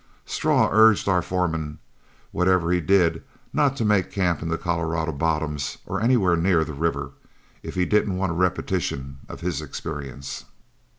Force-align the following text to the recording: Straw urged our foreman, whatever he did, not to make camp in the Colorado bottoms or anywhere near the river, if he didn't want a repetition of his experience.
Straw 0.25 0.67
urged 0.71 1.07
our 1.07 1.21
foreman, 1.21 1.77
whatever 2.31 2.71
he 2.71 2.81
did, 2.81 3.23
not 3.53 3.77
to 3.77 3.85
make 3.85 4.09
camp 4.11 4.41
in 4.41 4.49
the 4.49 4.57
Colorado 4.57 5.11
bottoms 5.11 5.77
or 5.85 6.01
anywhere 6.01 6.35
near 6.35 6.63
the 6.65 6.73
river, 6.73 7.11
if 7.61 7.75
he 7.75 7.85
didn't 7.85 8.17
want 8.17 8.31
a 8.31 8.33
repetition 8.33 9.19
of 9.29 9.41
his 9.41 9.61
experience. 9.61 10.45